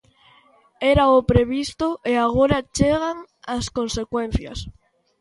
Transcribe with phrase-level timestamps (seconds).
[0.93, 3.17] Era o previsto e agora chegan
[3.55, 4.59] as consecuencias.